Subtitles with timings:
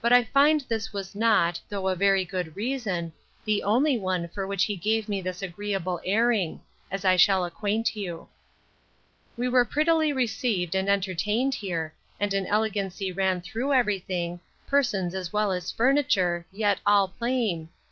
[0.00, 3.12] But I find this was not, though a very good reason,
[3.44, 7.94] the only one for which he gave me this agreeable airing; as I shall acquaint
[7.94, 8.28] you.
[9.36, 15.14] We were prettily received and entertained here, and an elegancy ran through every thing, persons
[15.14, 17.68] as well as furniture, yet all plain.